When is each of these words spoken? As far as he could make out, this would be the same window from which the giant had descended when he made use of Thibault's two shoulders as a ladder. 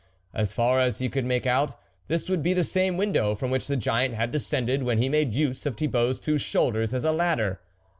As 0.33 0.51
far 0.51 0.79
as 0.79 0.97
he 0.97 1.09
could 1.09 1.25
make 1.25 1.45
out, 1.45 1.79
this 2.07 2.27
would 2.27 2.41
be 2.41 2.53
the 2.55 2.63
same 2.63 2.97
window 2.97 3.35
from 3.35 3.51
which 3.51 3.67
the 3.67 3.77
giant 3.77 4.15
had 4.15 4.31
descended 4.31 4.81
when 4.81 4.97
he 4.97 5.09
made 5.09 5.35
use 5.35 5.63
of 5.67 5.77
Thibault's 5.77 6.17
two 6.17 6.39
shoulders 6.39 6.91
as 6.91 7.03
a 7.03 7.11
ladder. 7.11 7.59